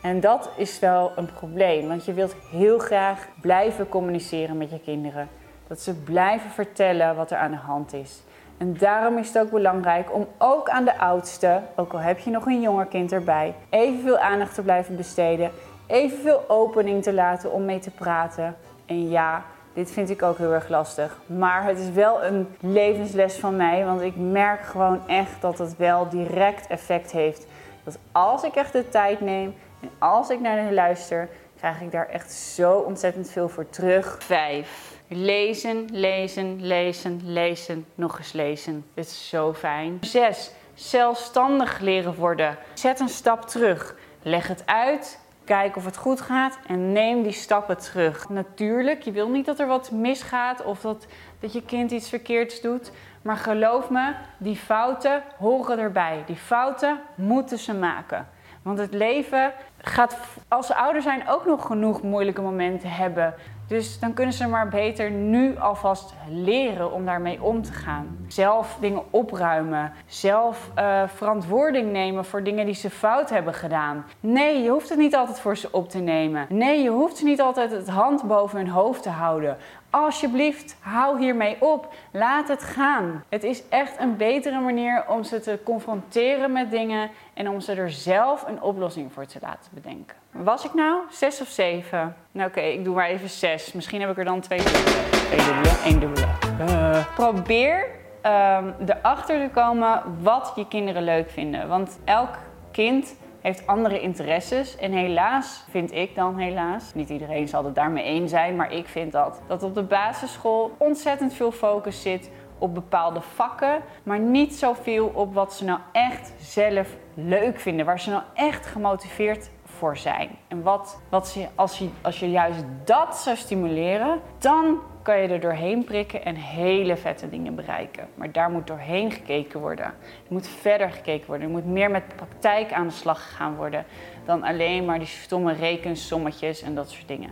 En 0.00 0.20
dat 0.20 0.50
is 0.56 0.78
wel 0.78 1.12
een 1.16 1.32
probleem, 1.32 1.88
want 1.88 2.04
je 2.04 2.12
wilt 2.12 2.34
heel 2.50 2.78
graag 2.78 3.28
blijven 3.40 3.88
communiceren 3.88 4.56
met 4.58 4.70
je 4.70 4.80
kinderen. 4.80 5.28
Dat 5.66 5.80
ze 5.80 5.94
blijven 5.94 6.50
vertellen 6.50 7.16
wat 7.16 7.30
er 7.30 7.38
aan 7.38 7.50
de 7.50 7.56
hand 7.56 7.92
is. 7.92 8.22
En 8.58 8.76
daarom 8.78 9.18
is 9.18 9.28
het 9.28 9.38
ook 9.38 9.50
belangrijk 9.50 10.14
om 10.14 10.26
ook 10.38 10.68
aan 10.68 10.84
de 10.84 10.98
oudste, 10.98 11.60
ook 11.76 11.92
al 11.92 11.98
heb 11.98 12.18
je 12.18 12.30
nog 12.30 12.46
een 12.46 12.60
jonger 12.60 12.86
kind 12.86 13.12
erbij, 13.12 13.54
evenveel 13.70 14.18
aandacht 14.18 14.54
te 14.54 14.62
blijven 14.62 14.96
besteden. 14.96 15.50
Evenveel 15.86 16.44
opening 16.48 17.02
te 17.02 17.12
laten 17.12 17.52
om 17.52 17.64
mee 17.64 17.78
te 17.78 17.90
praten. 17.90 18.56
En 18.86 19.08
ja, 19.08 19.42
dit 19.72 19.90
vind 19.90 20.10
ik 20.10 20.22
ook 20.22 20.38
heel 20.38 20.52
erg 20.52 20.68
lastig. 20.68 21.18
Maar 21.26 21.64
het 21.64 21.78
is 21.78 21.90
wel 21.90 22.24
een 22.24 22.48
levensles 22.60 23.36
van 23.36 23.56
mij, 23.56 23.84
want 23.84 24.00
ik 24.00 24.16
merk 24.16 24.62
gewoon 24.62 25.08
echt 25.08 25.40
dat 25.40 25.58
het 25.58 25.76
wel 25.76 26.08
direct 26.08 26.66
effect 26.66 27.12
heeft. 27.12 27.46
Dat 27.84 27.98
als 28.12 28.42
ik 28.42 28.54
echt 28.54 28.72
de 28.72 28.88
tijd 28.88 29.20
neem 29.20 29.54
en 29.80 29.90
als 29.98 30.30
ik 30.30 30.40
naar 30.40 30.56
hen 30.56 30.74
luister, 30.74 31.28
krijg 31.56 31.80
ik 31.80 31.90
daar 31.90 32.08
echt 32.08 32.32
zo 32.32 32.72
ontzettend 32.72 33.30
veel 33.30 33.48
voor 33.48 33.68
terug. 33.68 34.16
Vijf. 34.20 34.98
Lezen, 35.08 35.88
lezen, 35.92 36.66
lezen, 36.66 37.20
lezen, 37.24 37.86
nog 37.94 38.18
eens 38.18 38.32
lezen. 38.32 38.84
Dit 38.94 39.06
is 39.06 39.28
zo 39.28 39.54
fijn. 39.54 39.98
Zes. 40.00 40.50
Zelfstandig 40.74 41.78
leren 41.78 42.14
worden. 42.14 42.56
Zet 42.74 43.00
een 43.00 43.08
stap 43.08 43.48
terug. 43.48 43.94
Leg 44.22 44.48
het 44.48 44.62
uit. 44.66 45.18
Kijk 45.44 45.76
of 45.76 45.84
het 45.84 45.96
goed 45.96 46.20
gaat 46.20 46.58
en 46.66 46.92
neem 46.92 47.22
die 47.22 47.32
stappen 47.32 47.78
terug. 47.78 48.28
Natuurlijk, 48.28 49.02
je 49.02 49.10
wil 49.10 49.28
niet 49.28 49.46
dat 49.46 49.58
er 49.58 49.66
wat 49.66 49.90
misgaat 49.90 50.64
of 50.64 50.80
dat, 50.80 51.06
dat 51.40 51.52
je 51.52 51.62
kind 51.62 51.90
iets 51.90 52.08
verkeerds 52.08 52.60
doet. 52.60 52.90
Maar 53.22 53.36
geloof 53.36 53.90
me, 53.90 54.14
die 54.38 54.56
fouten 54.56 55.22
horen 55.38 55.78
erbij. 55.78 56.22
Die 56.26 56.36
fouten 56.36 57.00
moeten 57.14 57.58
ze 57.58 57.74
maken. 57.74 58.28
Want 58.62 58.78
het 58.78 58.94
leven 58.94 59.52
gaat 59.78 60.18
als 60.48 60.66
ze 60.66 60.74
ouder 60.74 61.02
zijn 61.02 61.28
ook 61.28 61.46
nog 61.46 61.66
genoeg 61.66 62.02
moeilijke 62.02 62.40
momenten 62.40 62.90
hebben. 62.90 63.34
Dus 63.70 63.98
dan 63.98 64.14
kunnen 64.14 64.34
ze 64.34 64.48
maar 64.48 64.68
beter 64.68 65.10
nu 65.10 65.58
alvast 65.58 66.14
leren 66.28 66.92
om 66.92 67.06
daarmee 67.06 67.42
om 67.42 67.62
te 67.62 67.72
gaan. 67.72 68.18
Zelf 68.28 68.76
dingen 68.80 69.02
opruimen. 69.10 69.92
Zelf 70.06 70.70
eh, 70.74 71.02
verantwoording 71.06 71.92
nemen 71.92 72.24
voor 72.24 72.42
dingen 72.42 72.66
die 72.66 72.74
ze 72.74 72.90
fout 72.90 73.30
hebben 73.30 73.54
gedaan. 73.54 74.04
Nee, 74.20 74.62
je 74.62 74.70
hoeft 74.70 74.88
het 74.88 74.98
niet 74.98 75.14
altijd 75.14 75.40
voor 75.40 75.56
ze 75.56 75.68
op 75.70 75.88
te 75.88 75.98
nemen. 75.98 76.46
Nee, 76.48 76.82
je 76.82 76.90
hoeft 76.90 77.16
ze 77.16 77.24
niet 77.24 77.40
altijd 77.40 77.70
het 77.70 77.88
hand 77.88 78.24
boven 78.24 78.58
hun 78.58 78.68
hoofd 78.68 79.02
te 79.02 79.08
houden. 79.08 79.56
Alsjeblieft, 79.90 80.76
hou 80.80 81.18
hiermee 81.18 81.56
op. 81.60 81.92
Laat 82.10 82.48
het 82.48 82.62
gaan. 82.62 83.24
Het 83.28 83.44
is 83.44 83.62
echt 83.68 84.00
een 84.00 84.16
betere 84.16 84.60
manier 84.60 85.04
om 85.08 85.24
ze 85.24 85.40
te 85.40 85.58
confronteren 85.64 86.52
met 86.52 86.70
dingen 86.70 87.10
en 87.34 87.48
om 87.48 87.60
ze 87.60 87.72
er 87.72 87.90
zelf 87.90 88.44
een 88.46 88.62
oplossing 88.62 89.12
voor 89.12 89.26
te 89.26 89.38
laten 89.42 89.70
bedenken. 89.74 90.16
Was 90.30 90.64
ik 90.64 90.74
nou 90.74 91.00
zes 91.10 91.40
of 91.40 91.48
zeven? 91.48 92.16
Nou 92.32 92.48
oké, 92.48 92.60
ik 92.60 92.84
doe 92.84 92.94
maar 92.94 93.08
even 93.08 93.28
zes. 93.28 93.72
Misschien 93.72 94.00
heb 94.00 94.10
ik 94.10 94.18
er 94.18 94.24
dan 94.24 94.40
twee. 94.40 94.58
Twee 94.58 95.44
dubbele, 95.44 95.74
één 95.84 96.00
dubbele. 96.00 96.26
Eh, 96.58 97.14
probeer 97.14 97.86
ehm, 98.20 98.72
erachter 98.86 99.40
te 99.40 99.50
komen 99.52 100.02
wat 100.22 100.52
je 100.56 100.68
kinderen 100.68 101.02
leuk 101.02 101.30
vinden. 101.30 101.68
Want 101.68 101.98
elk 102.04 102.38
kind 102.72 103.14
heeft 103.40 103.66
andere 103.66 104.00
interesses. 104.00 104.76
En 104.76 104.92
helaas, 104.92 105.64
vind 105.70 105.92
ik 105.92 106.14
dan 106.14 106.38
helaas, 106.38 106.94
niet 106.94 107.08
iedereen 107.08 107.48
zal 107.48 107.64
het 107.64 107.74
daarmee 107.74 108.04
eens 108.04 108.30
zijn, 108.30 108.56
maar 108.56 108.72
ik 108.72 108.88
vind 108.88 109.12
dat, 109.12 109.42
dat 109.46 109.62
op 109.62 109.74
de 109.74 109.82
basisschool 109.82 110.70
ontzettend 110.78 111.34
veel 111.34 111.52
focus 111.52 112.02
zit 112.02 112.30
op 112.58 112.74
bepaalde 112.74 113.20
vakken, 113.20 113.80
maar 114.02 114.18
niet 114.18 114.54
zoveel 114.54 115.06
op 115.14 115.34
wat 115.34 115.54
ze 115.54 115.64
nou 115.64 115.78
echt 115.92 116.32
zelf 116.38 116.96
leuk 117.14 117.60
vinden, 117.60 117.86
waar 117.86 118.00
ze 118.00 118.10
nou 118.10 118.22
echt 118.34 118.66
gemotiveerd 118.66 119.50
voor 119.64 119.96
zijn. 119.96 120.30
En 120.48 120.62
wat, 120.62 121.00
wat 121.08 121.28
ze, 121.28 121.46
als, 121.54 121.78
je, 121.78 121.88
als 122.02 122.20
je 122.20 122.30
juist 122.30 122.64
dat 122.84 123.16
zou 123.16 123.36
stimuleren, 123.36 124.20
dan 124.38 124.78
kan 125.10 125.22
je 125.22 125.28
er 125.28 125.40
doorheen 125.40 125.84
prikken 125.84 126.24
en 126.24 126.34
hele 126.34 126.96
vette 126.96 127.28
dingen 127.28 127.54
bereiken. 127.54 128.08
Maar 128.14 128.32
daar 128.32 128.50
moet 128.50 128.66
doorheen 128.66 129.12
gekeken 129.12 129.60
worden. 129.60 129.84
Er 129.84 129.92
moet 130.28 130.48
verder 130.48 130.90
gekeken 130.90 131.26
worden. 131.26 131.46
Er 131.46 131.52
moet 131.52 131.66
meer 131.66 131.90
met 131.90 132.16
praktijk 132.16 132.72
aan 132.72 132.86
de 132.86 132.92
slag 132.92 133.22
gegaan 133.22 133.56
worden 133.56 133.84
dan 134.24 134.42
alleen 134.42 134.84
maar 134.84 134.98
die 134.98 135.08
stomme 135.08 135.52
rekensommetjes 135.52 136.62
en 136.62 136.74
dat 136.74 136.90
soort 136.90 137.08
dingen. 137.08 137.30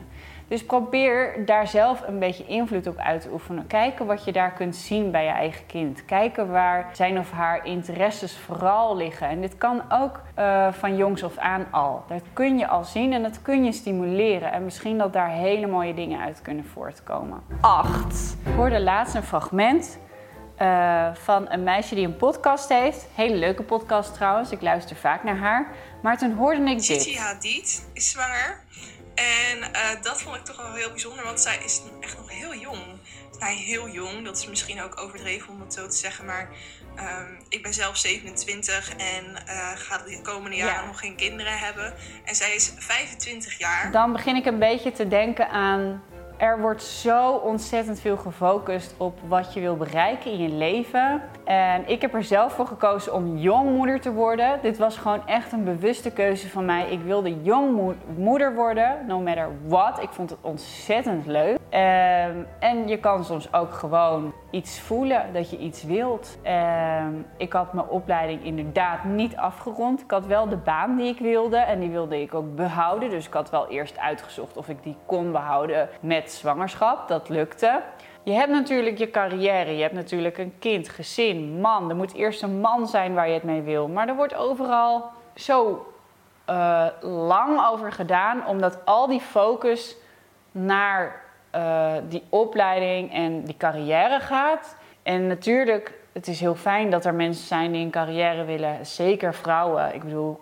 Dus 0.49 0.65
probeer 0.65 1.45
daar 1.45 1.69
zelf 1.69 2.03
een 2.07 2.19
beetje 2.19 2.47
invloed 2.47 2.87
op 2.87 2.99
uit 2.99 3.21
te 3.21 3.31
oefenen. 3.33 3.67
Kijken 3.67 4.07
wat 4.07 4.25
je 4.25 4.33
daar 4.33 4.53
kunt 4.53 4.77
zien 4.77 5.11
bij 5.11 5.25
je 5.25 5.31
eigen 5.31 5.67
kind. 5.67 6.05
Kijken 6.05 6.51
waar 6.51 6.91
zijn 6.93 7.19
of 7.19 7.31
haar 7.31 7.67
interesses 7.67 8.37
vooral 8.37 8.97
liggen. 8.97 9.29
En 9.29 9.41
dit 9.41 9.59
kan 9.59 9.83
ook 9.89 10.21
uh, 10.39 10.73
van 10.73 10.97
jongs 10.97 11.25
af 11.25 11.37
aan 11.37 11.67
al. 11.71 12.05
Dat 12.09 12.23
kun 12.33 12.59
je 12.59 12.67
al 12.67 12.85
zien 12.85 13.13
en 13.13 13.23
dat 13.23 13.43
kun 13.43 13.65
je 13.65 13.73
stimuleren. 13.73 14.53
En 14.53 14.65
misschien 14.65 14.99
dat 14.99 15.13
daar 15.13 15.31
hele 15.31 15.67
mooie 15.67 15.95
dingen 15.95 16.21
uit 16.21 16.43
kunnen 16.43 16.65
voortkomen. 16.65 17.43
8. 17.61 18.37
Ik 18.45 18.55
hoorde 18.55 18.81
laatst 18.81 19.15
een 19.15 19.23
fragment 19.23 19.99
uh, 20.63 21.15
van 21.15 21.51
een 21.51 21.63
meisje 21.63 21.95
die 21.95 22.07
een 22.07 22.17
podcast 22.17 22.69
heeft. 22.69 23.07
Hele 23.15 23.37
leuke 23.37 23.63
podcast 23.63 24.15
trouwens. 24.15 24.51
Ik 24.51 24.63
luister 24.63 24.97
vaak 24.97 25.25
naar 25.25 25.37
haar. 25.37 25.67
Maar 26.03 26.19
toen 26.19 26.33
hoorde 26.33 26.61
ik 26.61 26.77
dit. 26.77 27.03
Gigi 27.03 27.19
Hadid 27.19 27.89
is 27.93 28.11
zwanger. 28.11 28.61
En 29.19 29.59
uh, 29.59 30.03
dat 30.03 30.23
vond 30.23 30.37
ik 30.37 30.45
toch 30.45 30.57
wel 30.57 30.73
heel 30.73 30.91
bijzonder, 30.91 31.25
want 31.25 31.41
zij 31.41 31.59
is 31.65 31.83
echt 32.01 32.17
nog 32.17 32.31
heel 32.31 32.55
jong. 32.55 32.83
Nou, 33.39 33.53
heel 33.53 33.89
jong, 33.89 34.25
dat 34.25 34.37
is 34.37 34.49
misschien 34.49 34.83
ook 34.83 35.01
overdreven 35.01 35.53
om 35.53 35.61
het 35.61 35.75
zo 35.75 35.89
te 35.89 35.97
zeggen, 35.97 36.25
maar 36.25 36.49
um, 36.99 37.39
ik 37.49 37.63
ben 37.63 37.75
zelf 37.75 37.97
27 37.97 38.97
en 38.97 39.25
uh, 39.49 39.71
ga 39.75 39.99
de 39.99 40.21
komende 40.23 40.57
jaren 40.57 40.83
ja. 40.83 40.87
nog 40.87 40.99
geen 40.99 41.17
kinderen 41.17 41.59
hebben. 41.59 41.95
En 42.25 42.35
zij 42.35 42.55
is 42.55 42.73
25 42.77 43.59
jaar. 43.59 43.93
Dan 43.93 44.13
begin 44.13 44.37
ik 44.37 44.47
een 44.47 44.59
beetje 44.59 44.93
te 44.93 45.09
denken 45.09 45.49
aan 45.49 46.03
er 46.39 46.61
wordt 46.61 46.83
zo 46.83 47.33
ontzettend 47.33 48.01
veel 48.01 48.17
gefocust 48.17 48.95
op 48.97 49.19
wat 49.29 49.55
je 49.55 49.61
wil 49.61 49.77
bereiken 49.77 50.31
in 50.33 50.39
je 50.39 50.49
leven. 50.49 51.23
En 51.45 51.89
ik 51.89 52.01
heb 52.01 52.15
er 52.15 52.25
zelf 52.25 52.53
voor 52.53 52.67
gekozen 52.67 53.15
om 53.15 53.37
jongmoeder 53.37 54.01
te 54.01 54.13
worden. 54.13 54.59
Dit 54.63 54.79
was 54.79 54.97
gewoon 54.97 55.27
echt 55.27 55.53
een 55.53 55.65
bewuste 55.65 56.11
keuze 56.11 56.49
van 56.49 56.65
mij. 56.65 56.91
Ik 56.91 57.01
wilde 57.01 57.43
jongmoeder 57.43 58.55
worden, 58.55 59.07
no 59.07 59.21
matter 59.21 59.49
what. 59.67 60.03
Ik 60.03 60.11
vond 60.11 60.31
het 60.31 60.39
ontzettend 60.43 61.27
leuk. 61.27 61.58
Um, 61.71 62.47
en 62.59 62.89
je 62.89 62.99
kan 63.01 63.25
soms 63.25 63.53
ook 63.53 63.73
gewoon 63.73 64.33
iets 64.51 64.81
voelen, 64.81 65.33
dat 65.33 65.51
je 65.51 65.59
iets 65.59 65.85
wilt. 65.85 66.39
Um, 67.03 67.27
ik 67.37 67.53
had 67.53 67.73
mijn 67.73 67.89
opleiding 67.89 68.45
inderdaad 68.45 69.05
niet 69.05 69.37
afgerond. 69.37 70.01
Ik 70.01 70.11
had 70.11 70.27
wel 70.27 70.49
de 70.49 70.57
baan 70.57 70.97
die 70.97 71.15
ik 71.15 71.19
wilde 71.19 71.57
en 71.57 71.81
die 71.81 71.91
wilde 71.91 72.21
ik 72.21 72.35
ook 72.35 72.55
behouden. 72.55 73.11
Dus 73.11 73.27
ik 73.27 73.33
had 73.33 73.51
wel 73.51 73.69
eerst 73.69 73.99
uitgezocht 73.99 74.57
of 74.57 74.69
ik 74.69 74.83
die 74.83 74.97
kon 75.07 75.33
behouden 75.33 75.89
met 76.01 76.33
zwangerschap. 76.33 77.09
Dat 77.09 77.29
lukte. 77.29 77.83
Je 78.23 78.33
hebt 78.33 78.51
natuurlijk 78.51 78.99
je 78.99 79.11
carrière, 79.11 79.77
je 79.77 79.83
hebt 79.83 79.95
natuurlijk 79.95 80.39
een 80.39 80.55
kind, 80.59 80.89
gezin, 80.89 81.61
man. 81.61 81.91
Er 81.91 81.97
moet 81.97 82.15
eerst 82.15 82.43
een 82.43 82.61
man 82.61 82.87
zijn 82.87 83.15
waar 83.15 83.29
je 83.29 83.35
het 83.35 83.43
mee 83.43 83.63
wil. 83.63 83.89
Maar 83.89 84.09
er 84.09 84.17
wordt 84.17 84.35
overal 84.35 85.05
zo 85.35 85.87
uh, 86.51 86.87
lang 87.01 87.67
over 87.67 87.93
gedaan, 87.93 88.47
omdat 88.47 88.85
al 88.85 89.07
die 89.07 89.21
focus 89.21 89.97
naar 90.51 91.27
uh, 91.59 91.93
die 92.09 92.23
opleiding 92.29 93.13
en 93.13 93.45
die 93.45 93.57
carrière 93.59 94.21
gaat. 94.21 94.77
En 95.03 95.27
natuurlijk, 95.27 95.93
het 96.13 96.29
is 96.29 96.41
heel 96.41 96.55
fijn 96.55 96.91
dat 96.91 97.05
er 97.05 97.15
mensen 97.15 97.47
zijn 97.47 97.73
die 97.73 97.85
een 97.85 97.91
carrière 97.91 98.45
willen. 98.45 98.87
Zeker 98.87 99.35
vrouwen. 99.35 99.95
Ik 99.95 100.03
bedoel, 100.03 100.41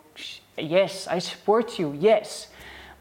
yes, 0.55 1.09
I 1.15 1.21
support 1.21 1.77
you, 1.77 1.97
yes. 1.99 2.49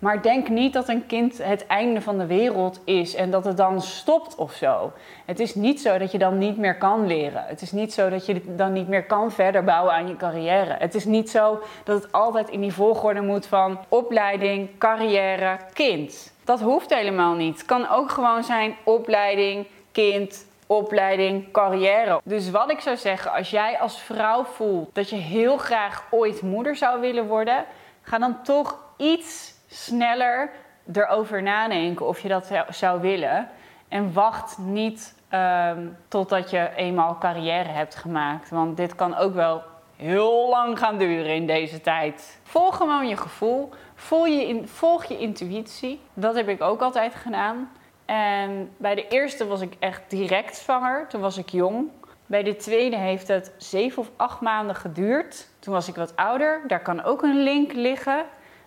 Maar 0.06 0.22
denk 0.22 0.50
niet 0.50 0.74
dat 0.74 0.90
een 0.90 1.06
kind 1.06 1.38
het 1.44 1.68
einde 1.68 2.02
van 2.02 2.18
de 2.18 2.26
wereld 2.26 2.80
is 2.84 3.16
en 3.16 3.32
dat 3.32 3.46
het 3.46 3.58
dan 3.58 3.82
stopt 3.82 4.36
of 4.36 4.54
zo. 4.54 4.92
Het 5.26 5.40
is 5.40 5.56
niet 5.56 5.82
zo 5.82 5.98
dat 5.98 6.12
je 6.12 6.18
dan 6.18 6.38
niet 6.38 6.58
meer 6.58 6.78
kan 6.78 7.08
leren. 7.08 7.44
Het 7.48 7.62
is 7.62 7.72
niet 7.72 7.94
zo 7.94 8.10
dat 8.10 8.26
je 8.26 8.56
dan 8.56 8.74
niet 8.74 8.88
meer 8.88 9.06
kan 9.06 9.32
verder 9.32 9.64
bouwen 9.64 9.94
aan 9.94 10.08
je 10.08 10.16
carrière. 10.16 10.76
Het 10.80 10.96
is 10.96 11.06
niet 11.06 11.30
zo 11.30 11.60
dat 11.84 12.04
het 12.04 12.12
altijd 12.12 12.50
in 12.50 12.62
die 12.62 12.74
volgorde 12.74 13.22
moet 13.22 13.46
van 13.46 13.80
opleiding, 13.90 14.70
carrière, 14.78 15.58
kind. 15.74 16.34
Dat 16.44 16.62
hoeft 16.62 16.94
helemaal 16.94 17.34
niet. 17.34 17.58
Het 17.58 17.66
kan 17.66 17.90
ook 17.90 18.12
gewoon 18.12 18.44
zijn 18.44 18.76
opleiding, 18.84 19.68
kind, 19.92 20.46
opleiding, 20.68 21.52
carrière. 21.52 22.22
Dus 22.24 22.52
wat 22.52 22.72
ik 22.72 22.80
zou 22.80 22.98
zeggen, 22.98 23.32
als 23.32 23.50
jij 23.50 23.80
als 23.80 24.00
vrouw 24.02 24.44
voelt 24.44 24.96
dat 24.96 25.10
je 25.10 25.16
heel 25.16 25.58
graag 25.58 26.04
ooit 26.10 26.42
moeder 26.42 26.76
zou 26.76 27.02
willen 27.02 27.28
worden, 27.28 27.66
ga 28.02 28.18
dan 28.18 28.44
toch 28.44 28.80
iets 28.98 29.55
sneller 29.76 30.50
erover 30.94 31.42
nadenken 31.44 32.08
of 32.08 32.20
je 32.20 32.28
dat 32.28 32.52
zou 32.70 33.02
willen. 33.02 33.50
En 33.88 34.14
wacht 34.14 34.58
niet 34.58 35.16
um, 35.34 35.98
totdat 36.08 36.50
je 36.50 36.70
eenmaal 36.76 37.18
carrière 37.18 37.70
hebt 37.70 37.96
gemaakt. 37.96 38.50
Want 38.50 38.78
dit 38.78 38.96
kan 38.96 39.16
ook 39.16 39.34
wel 39.34 39.64
heel 39.96 40.50
lang 40.50 40.80
gaan 40.80 40.98
duren 40.98 41.36
in 41.36 41.48
deze 41.48 41.82
tijd. 41.82 42.40
Volg 42.44 42.78
gewoon 42.78 43.08
je 43.08 43.18
gevoel. 43.18 43.70
Volg 43.96 44.28
je, 44.28 44.48
in, 44.48 44.68
volg 44.68 45.06
je 45.06 45.18
intuïtie. 45.18 46.02
Dat 46.14 46.36
heb 46.36 46.48
ik 46.48 46.62
ook 46.62 46.82
altijd 46.82 47.16
gedaan. 47.16 47.72
En 48.06 48.72
bij 48.78 48.96
de 48.96 49.08
eerste 49.08 49.48
was 49.48 49.62
ik 49.62 49.76
echt 49.80 50.02
direct 50.08 50.56
zwanger. 50.56 51.08
Toen 51.08 51.22
was 51.22 51.38
ik 51.38 51.50
jong. 51.50 51.90
Bij 52.26 52.44
de 52.44 52.56
tweede 52.56 52.96
heeft 52.96 53.28
het 53.28 53.52
zeven 53.58 54.02
of 54.02 54.10
acht 54.16 54.42
maanden 54.42 54.76
geduurd. 54.76 55.48
Toen 55.60 55.74
was 55.74 55.88
ik 55.88 55.96
wat 55.96 56.16
ouder. 56.16 56.62
Daar 56.68 56.82
kan 56.82 57.04
ook 57.04 57.22
een 57.24 57.44
link 57.44 57.74
liggen. 57.74 58.26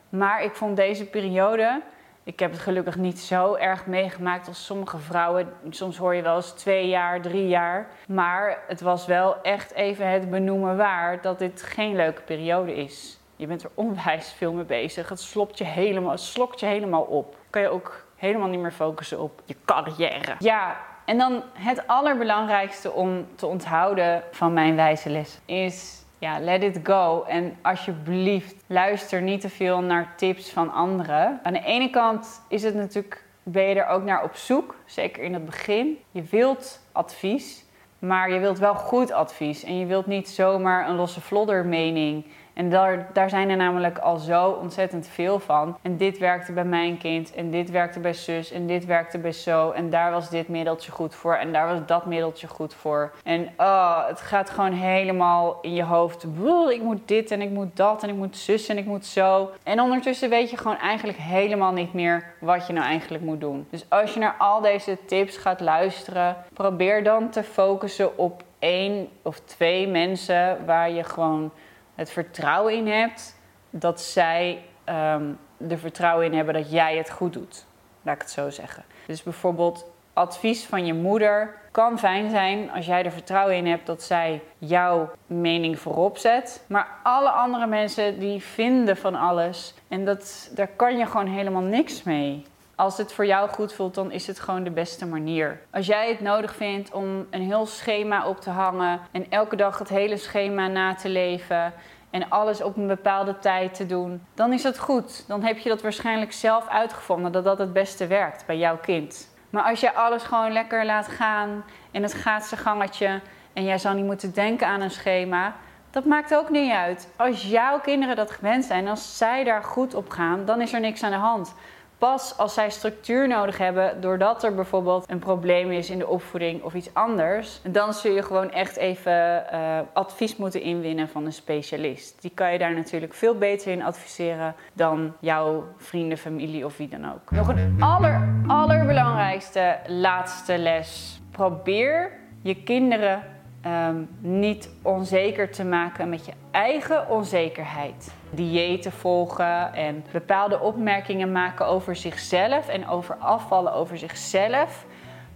Maar 0.09 0.43
ik 0.43 0.55
vond 0.55 0.77
deze 0.77 1.07
periode, 1.07 1.83
ik 2.23 2.39
heb 2.39 2.51
het 2.51 2.61
gelukkig 2.61 2.97
niet 2.97 3.19
zo 3.21 3.55
erg 3.55 3.87
meegemaakt 3.87 4.49
als 4.49 4.65
sommige 4.65 4.99
vrouwen. 4.99 5.53
Soms 5.71 5.97
hoor 5.97 6.15
je 6.15 6.23
wel 6.23 6.37
eens 6.37 6.51
twee 6.51 6.89
jaar, 6.89 7.21
drie 7.21 7.49
jaar. 7.49 7.89
Maar 8.09 8.59
het 8.67 8.81
was 8.81 9.07
wel 9.07 9.43
echt 9.43 9.73
even 9.73 10.11
het 10.11 10.31
benoemen 10.31 10.77
waar 10.77 11.21
dat 11.23 11.39
dit 11.39 11.63
geen 11.63 11.97
leuke 11.97 12.23
periode 12.23 12.77
is. 12.77 13.19
Je 13.37 13.47
bent 13.47 13.63
er 13.63 13.71
onwijs 13.75 14.33
veel 14.33 14.53
mee 14.53 14.65
bezig. 14.65 15.09
Het 15.09 15.21
slokt 15.21 15.59
je 15.59 15.65
helemaal, 15.65 16.19
slokt 16.19 16.61
je 16.61 16.67
helemaal 16.67 17.03
op. 17.03 17.37
Kan 17.51 17.63
je 17.63 17.69
ook 17.69 18.07
helemaal 18.17 18.49
niet 18.49 18.61
meer 18.61 18.73
focussen 18.73 19.21
op 19.21 19.43
je 19.45 19.57
carrière. 19.65 20.35
Ja, 20.39 20.77
en 21.05 21.19
dan 21.19 21.43
het 21.53 21.87
allerbelangrijkste 21.87 22.93
om 22.93 23.27
te 23.35 23.47
onthouden 23.47 24.23
van 24.31 24.53
mijn 24.53 24.77
wijze 24.77 25.11
les 25.11 25.41
is 25.45 26.05
ja, 26.19 26.41
let 26.41 26.63
it 26.63 26.81
go. 26.83 27.25
En 27.29 27.57
alsjeblieft, 27.63 28.55
luister 28.67 29.23
niet 29.23 29.41
te 29.41 29.49
veel 29.49 29.81
naar 29.81 30.13
tips 30.17 30.51
van 30.51 30.73
anderen. 30.73 31.41
Aan 31.43 31.53
de 31.53 31.65
ene 31.65 31.91
kant 31.91 32.43
is 32.49 32.63
het 32.63 32.75
natuurlijk, 32.75 33.25
ben 33.43 33.63
je 33.63 33.75
er 33.75 33.87
ook 33.87 34.03
naar 34.03 34.23
op 34.23 34.35
zoek, 34.35 34.77
zeker 34.87 35.23
in 35.23 35.33
het 35.33 35.45
begin. 35.45 35.99
Je 36.11 36.23
wilt 36.23 36.81
advies, 36.93 37.65
maar 37.99 38.33
je 38.33 38.39
wilt 38.39 38.59
wel 38.59 38.75
goed 38.75 39.13
advies. 39.13 39.65
En 39.65 39.79
je 39.79 39.87
wilt 39.87 40.07
niet 40.07 40.29
zomaar 40.29 40.89
een 40.89 40.97
losse 40.97 41.21
vlodder 41.21 41.67
mening 41.67 42.25
en 42.59 42.71
daar, 42.71 43.09
daar 43.13 43.31
zijn 43.31 43.51
er 43.51 43.57
namelijk 43.57 43.99
al 43.99 44.17
zo 44.17 44.51
ontzettend 44.51 45.09
veel 45.09 45.39
van. 45.39 45.79
En 45.83 45.97
dit 45.97 46.19
werkte 46.19 46.53
bij 46.53 46.65
mijn 46.65 46.99
kind. 46.99 47.35
En 47.35 47.51
dit 47.51 47.71
werkte 47.71 48.01
bij 48.01 48.13
zus. 48.13 48.53
En 48.53 48.67
dit 48.67 48.85
werkte 48.85 49.19
bij 49.19 49.33
zo. 49.33 49.71
En 49.71 49.91
daar 49.91 50.11
was 50.11 50.31
dit 50.31 50.49
middeltje 50.49 50.93
goed 50.93 51.15
voor. 51.15 51.35
En 51.35 51.53
daar 51.53 51.69
was 51.69 51.87
dat 51.87 52.07
middeltje 52.07 52.47
goed 52.47 52.75
voor. 52.75 53.13
En 53.25 53.49
oh, 53.57 54.07
het 54.07 54.21
gaat 54.21 54.51
gewoon 54.51 54.73
helemaal 54.73 55.59
in 55.63 55.75
je 55.75 55.83
hoofd. 55.83 56.27
Ik 56.69 56.83
moet 56.83 57.09
dit 57.09 57.31
en 57.31 57.41
ik 57.41 57.51
moet 57.51 57.77
dat. 57.77 58.03
En 58.03 58.09
ik 58.09 58.15
moet 58.15 58.37
zus 58.37 58.69
en 58.69 58.79
ik 58.79 58.87
moet 58.87 59.07
zo. 59.07 59.51
En 59.63 59.81
ondertussen 59.81 60.31
weet 60.31 60.51
je 60.51 60.57
gewoon 60.57 60.79
eigenlijk 60.79 61.19
helemaal 61.19 61.73
niet 61.73 61.93
meer 61.93 62.25
wat 62.41 62.67
je 62.67 62.73
nou 62.73 62.87
eigenlijk 62.87 63.25
moet 63.25 63.41
doen. 63.41 63.67
Dus 63.71 63.85
als 63.89 64.15
je 64.15 64.21
naar 64.21 64.35
al 64.39 64.61
deze 64.61 64.99
tips 65.07 65.37
gaat 65.37 65.61
luisteren, 65.61 66.37
probeer 66.53 67.05
dan 67.05 67.31
te 67.31 67.43
focussen 67.43 68.19
op 68.19 68.43
één 68.59 69.09
of 69.23 69.41
twee 69.41 69.89
mensen 69.89 70.67
waar 70.67 70.91
je 70.91 71.05
gewoon 71.05 71.51
het 71.99 72.11
vertrouwen 72.11 72.75
in 72.75 72.87
hebt 72.87 73.37
dat 73.71 74.01
zij 74.01 74.63
um, 74.89 75.39
er 75.69 75.79
vertrouwen 75.79 76.27
in 76.27 76.35
hebben 76.35 76.55
dat 76.55 76.71
jij 76.71 76.97
het 76.97 77.11
goed 77.11 77.33
doet. 77.33 77.67
Laat 78.03 78.15
ik 78.15 78.21
het 78.21 78.31
zo 78.31 78.51
zeggen. 78.51 78.85
Dus 79.07 79.23
bijvoorbeeld 79.23 79.87
advies 80.13 80.65
van 80.65 80.87
je 80.87 80.95
moeder 80.95 81.55
kan 81.71 81.99
fijn 81.99 82.31
zijn 82.31 82.71
als 82.71 82.87
jij 82.87 83.05
er 83.05 83.11
vertrouwen 83.11 83.57
in 83.57 83.67
hebt 83.67 83.87
dat 83.87 84.03
zij 84.03 84.43
jouw 84.59 85.11
mening 85.27 85.79
voorop 85.79 86.19
zet. 86.19 86.65
Maar 86.67 86.89
alle 87.03 87.31
andere 87.31 87.67
mensen 87.67 88.19
die 88.19 88.43
vinden 88.43 88.97
van 88.97 89.15
alles 89.15 89.75
en 89.89 90.05
dat, 90.05 90.51
daar 90.55 90.69
kan 90.69 90.99
je 90.99 91.07
gewoon 91.07 91.27
helemaal 91.27 91.63
niks 91.63 92.03
mee. 92.03 92.45
Als 92.79 92.97
het 92.97 93.13
voor 93.13 93.27
jou 93.27 93.49
goed 93.49 93.73
voelt, 93.73 93.95
dan 93.95 94.11
is 94.11 94.27
het 94.27 94.41
gewoon 94.41 94.65
de 94.65 94.71
beste 94.71 95.07
manier. 95.07 95.61
Als 95.71 95.87
jij 95.87 96.09
het 96.09 96.21
nodig 96.21 96.55
vindt 96.55 96.93
om 96.93 97.27
een 97.31 97.43
heel 97.43 97.67
schema 97.67 98.27
op 98.27 98.41
te 98.41 98.51
hangen 98.51 99.01
en 99.11 99.31
elke 99.31 99.57
dag 99.57 99.79
het 99.79 99.89
hele 99.89 100.17
schema 100.17 100.67
na 100.67 100.95
te 100.95 101.09
leven 101.09 101.73
en 102.11 102.29
alles 102.29 102.63
op 102.63 102.77
een 102.77 102.87
bepaalde 102.87 103.39
tijd 103.39 103.75
te 103.75 103.87
doen, 103.87 104.27
dan 104.35 104.53
is 104.53 104.63
het 104.63 104.79
goed. 104.79 105.25
Dan 105.29 105.43
heb 105.43 105.59
je 105.59 105.69
dat 105.69 105.83
waarschijnlijk 105.83 106.33
zelf 106.33 106.69
uitgevonden 106.69 107.33
dat 107.33 107.45
dat 107.45 107.59
het 107.59 107.73
beste 107.73 108.07
werkt 108.07 108.47
bij 108.47 108.59
jouw 108.59 108.79
kind. 108.79 109.29
Maar 109.51 109.63
als 109.63 109.81
je 109.81 109.95
alles 109.95 110.23
gewoon 110.23 110.53
lekker 110.53 110.85
laat 110.85 111.09
gaan 111.09 111.65
en 111.91 112.03
het 112.03 112.15
gaat 112.15 112.45
zijn 112.45 112.61
gangetje 112.61 113.21
en 113.53 113.65
jij 113.65 113.79
zou 113.79 113.97
niet 113.97 114.05
moeten 114.05 114.35
denken 114.35 114.67
aan 114.67 114.81
een 114.81 114.91
schema, 114.91 115.55
dat 115.91 116.05
maakt 116.05 116.35
ook 116.35 116.51
niet 116.51 116.73
uit. 116.73 117.09
Als 117.17 117.43
jouw 117.43 117.81
kinderen 117.81 118.17
dat 118.17 118.31
gewend 118.31 118.65
zijn, 118.65 118.89
als 118.89 119.19
zij 119.19 119.45
daar 119.45 119.63
goed 119.63 119.95
op 119.95 120.11
gaan, 120.11 120.45
dan 120.45 120.61
is 120.61 120.73
er 120.73 120.81
niks 120.81 121.03
aan 121.03 121.11
de 121.11 121.17
hand. 121.17 121.55
Pas 121.99 122.37
als 122.37 122.55
zij 122.55 122.71
structuur 122.71 123.29
nodig 123.29 123.59
hebben, 123.59 124.01
doordat 124.01 124.45
er 124.45 124.55
bijvoorbeeld 124.55 125.11
een 125.11 125.19
probleem 125.19 125.71
is 125.71 125.91
in 125.91 125.99
de 125.99 126.07
opvoeding 126.07 126.63
of 126.63 126.75
iets 126.75 126.95
anders, 126.95 127.61
dan 127.71 127.95
zul 127.95 128.15
je 128.15 128.23
gewoon 128.23 128.51
echt 128.51 128.77
even 128.77 129.51
eh, 129.51 129.79
advies 129.93 130.37
moeten 130.37 130.61
inwinnen 130.61 131.09
van 131.09 131.25
een 131.25 131.33
specialist. 131.33 132.23
Die 132.23 132.31
kan 132.35 132.53
je 132.53 132.59
daar 132.59 132.75
natuurlijk 132.75 133.15
veel 133.15 133.35
beter 133.35 133.73
in 133.73 133.83
adviseren 133.83 134.55
dan 134.73 135.13
jouw 135.21 135.65
vrienden, 135.77 136.19
familie 136.19 136.65
of 136.65 136.77
wie 136.77 136.89
dan 136.89 137.13
ook. 137.13 137.31
Nog 137.31 137.49
een 137.49 137.77
aller, 137.81 138.29
allerbelangrijkste 138.47 139.79
laatste 139.87 140.59
les. 140.59 141.21
Probeer 141.31 142.13
je 142.43 142.63
kinderen 142.63 143.23
ehm, 143.61 143.97
niet 144.19 144.71
onzeker 144.83 145.51
te 145.51 145.65
maken 145.65 146.09
met 146.09 146.27
je 146.27 146.33
eigen 146.51 147.09
onzekerheid. 147.09 148.15
Diëten 148.31 148.93
volgen 148.93 149.75
en 149.75 150.05
bepaalde 150.13 150.61
opmerkingen 150.61 151.33
maken 151.33 151.67
over 151.67 151.97
zichzelf 151.97 152.69
en 152.69 152.89
over 152.89 153.15
afvallen 153.15 153.73
over 153.73 153.99
zichzelf. 153.99 154.87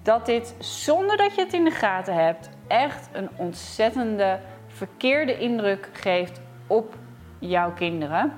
Dat 0.02 0.26
dit 0.26 0.54
zonder 0.58 1.16
dat 1.16 1.34
je 1.34 1.40
het 1.40 1.52
in 1.52 1.64
de 1.64 1.70
gaten 1.70 2.14
hebt 2.14 2.48
echt 2.66 3.08
een 3.12 3.28
ontzettende 3.36 4.38
verkeerde 4.66 5.38
indruk 5.38 5.88
geeft 5.92 6.40
op 6.66 6.94
jouw 7.38 7.72
kinderen. 7.72 8.32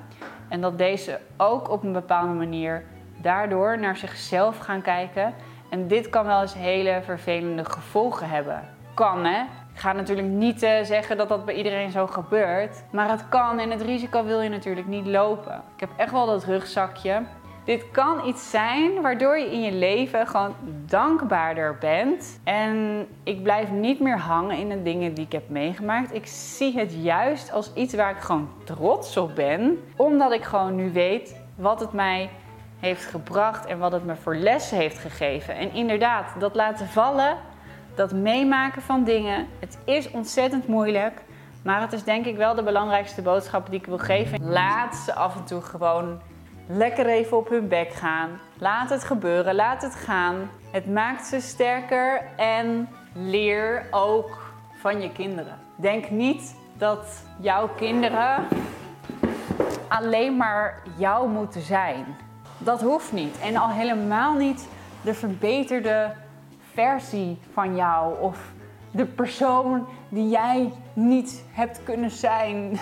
En 0.48 0.60
dat 0.60 0.78
deze 0.78 1.20
ook 1.36 1.70
op 1.70 1.82
een 1.82 1.92
bepaalde 1.92 2.32
manier 2.32 2.84
daardoor 3.16 3.78
naar 3.78 3.96
zichzelf 3.96 4.58
gaan 4.58 4.82
kijken. 4.82 5.34
En 5.70 5.88
dit 5.88 6.08
kan 6.08 6.26
wel 6.26 6.40
eens 6.40 6.54
hele 6.54 7.00
vervelende 7.04 7.64
gevolgen 7.64 8.28
hebben. 8.28 8.68
Kan 8.94 9.24
hè? 9.24 9.42
Ik 9.74 9.80
ga 9.80 9.92
natuurlijk 9.92 10.28
niet 10.28 10.62
uh, 10.62 10.70
zeggen 10.82 11.16
dat 11.16 11.28
dat 11.28 11.44
bij 11.44 11.54
iedereen 11.54 11.90
zo 11.90 12.06
gebeurt. 12.06 12.82
Maar 12.90 13.10
het 13.10 13.28
kan 13.28 13.58
en 13.58 13.70
het 13.70 13.82
risico 13.82 14.24
wil 14.24 14.40
je 14.40 14.48
natuurlijk 14.48 14.86
niet 14.86 15.06
lopen. 15.06 15.62
Ik 15.74 15.80
heb 15.80 15.90
echt 15.96 16.12
wel 16.12 16.26
dat 16.26 16.44
rugzakje. 16.44 17.22
Dit 17.64 17.90
kan 17.90 18.26
iets 18.26 18.50
zijn 18.50 19.00
waardoor 19.02 19.38
je 19.38 19.52
in 19.52 19.62
je 19.62 19.72
leven 19.72 20.26
gewoon 20.26 20.54
dankbaarder 20.86 21.76
bent. 21.80 22.40
En 22.44 23.06
ik 23.22 23.42
blijf 23.42 23.70
niet 23.70 24.00
meer 24.00 24.18
hangen 24.18 24.58
in 24.58 24.68
de 24.68 24.82
dingen 24.82 25.14
die 25.14 25.24
ik 25.24 25.32
heb 25.32 25.48
meegemaakt. 25.48 26.14
Ik 26.14 26.26
zie 26.26 26.78
het 26.78 26.94
juist 26.94 27.52
als 27.52 27.72
iets 27.74 27.94
waar 27.94 28.10
ik 28.10 28.22
gewoon 28.22 28.48
trots 28.64 29.16
op 29.16 29.34
ben. 29.34 29.78
Omdat 29.96 30.32
ik 30.32 30.42
gewoon 30.42 30.74
nu 30.74 30.92
weet 30.92 31.36
wat 31.56 31.80
het 31.80 31.92
mij 31.92 32.30
heeft 32.80 33.04
gebracht 33.04 33.66
en 33.66 33.78
wat 33.78 33.92
het 33.92 34.04
me 34.04 34.16
voor 34.16 34.36
lessen 34.36 34.76
heeft 34.76 34.98
gegeven. 34.98 35.54
En 35.54 35.72
inderdaad, 35.72 36.26
dat 36.38 36.54
laten 36.54 36.86
vallen, 36.86 37.36
dat 37.94 38.12
meemaken 38.12 38.82
van 38.82 39.04
dingen, 39.04 39.46
het 39.58 39.78
is 39.84 40.10
ontzettend 40.10 40.68
moeilijk. 40.68 41.22
Maar 41.62 41.80
het 41.80 41.92
is 41.92 42.04
denk 42.04 42.26
ik 42.26 42.36
wel 42.36 42.54
de 42.54 42.62
belangrijkste 42.62 43.22
boodschap 43.22 43.70
die 43.70 43.78
ik 43.78 43.86
wil 43.86 43.98
geven. 43.98 44.48
Laat 44.48 44.96
ze 44.96 45.14
af 45.14 45.36
en 45.36 45.44
toe 45.44 45.60
gewoon 45.60 46.20
lekker 46.66 47.06
even 47.06 47.36
op 47.36 47.48
hun 47.48 47.68
bek 47.68 47.92
gaan. 47.92 48.30
Laat 48.58 48.90
het 48.90 49.04
gebeuren, 49.04 49.54
laat 49.54 49.82
het 49.82 49.94
gaan. 49.94 50.50
Het 50.70 50.92
maakt 50.92 51.26
ze 51.26 51.40
sterker 51.40 52.22
en 52.36 52.88
leer 53.12 53.86
ook 53.90 54.52
van 54.80 55.00
je 55.00 55.12
kinderen. 55.12 55.58
Denk 55.76 56.10
niet 56.10 56.56
dat 56.78 57.24
jouw 57.40 57.68
kinderen 57.68 58.44
alleen 59.88 60.36
maar 60.36 60.82
jou 60.96 61.28
moeten 61.28 61.60
zijn. 61.60 62.04
Dat 62.58 62.80
hoeft 62.80 63.12
niet. 63.12 63.38
En 63.40 63.56
al 63.56 63.68
helemaal 63.68 64.34
niet 64.34 64.68
de 65.02 65.14
verbeterde 65.14 66.12
versie 66.74 67.38
van 67.52 67.76
jou 67.76 68.20
of 68.20 68.52
de 68.90 69.06
persoon 69.06 69.86
die 70.08 70.28
jij 70.28 70.72
niet 70.92 71.44
hebt 71.50 71.82
kunnen 71.82 72.10
zijn. 72.10 72.70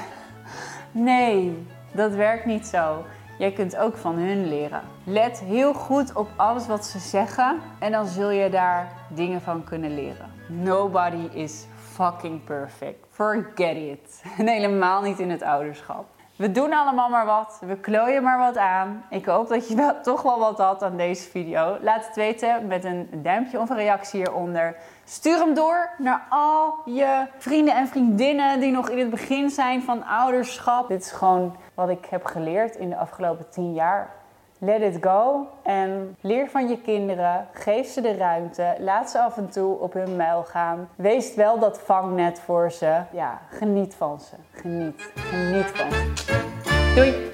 Nee, 0.95 1.67
dat 1.93 2.15
werkt 2.15 2.45
niet 2.45 2.67
zo. 2.67 3.05
Jij 3.39 3.53
kunt 3.53 3.77
ook 3.77 3.97
van 3.97 4.15
hun 4.15 4.49
leren. 4.49 4.83
Let 5.05 5.39
heel 5.39 5.75
goed 5.75 6.13
op 6.15 6.29
alles 6.37 6.67
wat 6.67 6.87
ze 6.87 6.99
zeggen 6.99 7.59
en 7.79 7.93
dan 7.93 8.07
zul 8.07 8.31
je 8.31 8.51
daar 8.51 8.93
dingen 9.09 9.41
van 9.41 9.65
kunnen 9.65 9.95
leren. 9.95 10.31
Nobody 10.49 11.29
is 11.33 11.67
fucking 11.93 12.45
perfect. 12.45 13.07
Forget 13.11 13.77
it. 13.77 14.23
En 14.39 14.49
helemaal 14.49 15.03
niet 15.03 15.19
in 15.19 15.31
het 15.31 15.43
ouderschap. 15.43 16.07
We 16.37 16.53
doen 16.53 16.73
allemaal 16.73 17.09
maar 17.09 17.27
wat. 17.27 17.59
We 17.61 17.77
klooien 17.77 18.23
maar 18.23 18.39
wat 18.39 18.57
aan. 18.57 19.05
Ik 19.11 19.25
hoop 19.25 19.49
dat 19.49 19.69
je 19.69 19.75
wel, 19.75 20.01
toch 20.01 20.23
wel 20.23 20.39
wat 20.39 20.59
had 20.59 20.83
aan 20.83 20.97
deze 20.97 21.31
video. 21.31 21.79
Laat 21.81 22.07
het 22.07 22.17
weten 22.17 22.67
met 22.67 22.85
een 22.85 23.09
duimpje 23.13 23.61
of 23.61 23.71
een 23.71 23.77
reactie 23.77 24.21
hieronder. 24.21 24.77
Stuur 25.05 25.39
hem 25.39 25.55
door 25.55 25.91
naar 25.99 26.27
al 26.29 26.75
je 26.85 27.27
vrienden 27.39 27.75
en 27.75 27.89
vriendinnen 27.89 28.61
die 28.61 28.73
nog 28.73 28.89
in 28.89 28.99
het 28.99 29.11
begin 29.11 29.51
zijn 29.51 29.83
van 29.83 30.05
ouderschap. 30.05 30.89
Dit 30.89 31.03
is 31.03 31.11
gewoon 31.11 31.57
wat 31.75 31.89
ik 31.89 32.05
heb 32.05 32.25
geleerd 32.25 32.77
in 32.77 32.89
de 32.89 32.97
afgelopen 32.97 33.51
10 33.51 33.73
jaar. 33.73 34.22
Let 34.65 34.81
it 34.83 34.97
go 35.01 35.47
en 35.63 36.17
leer 36.21 36.49
van 36.49 36.69
je 36.69 36.81
kinderen. 36.81 37.47
Geef 37.53 37.87
ze 37.87 38.01
de 38.01 38.17
ruimte. 38.17 38.75
Laat 38.79 39.11
ze 39.11 39.21
af 39.21 39.37
en 39.37 39.49
toe 39.51 39.79
op 39.79 39.93
hun 39.93 40.17
muil 40.17 40.43
gaan. 40.43 40.89
Wees 40.97 41.35
wel 41.35 41.59
dat 41.59 41.81
vangnet 41.81 42.41
voor 42.41 42.71
ze. 42.71 43.01
Ja, 43.13 43.41
geniet 43.49 43.95
van 43.95 44.21
ze. 44.21 44.35
Geniet. 44.51 45.11
Geniet 45.15 45.67
van 45.67 45.91
ze. 45.91 46.93
Doei! 46.95 47.32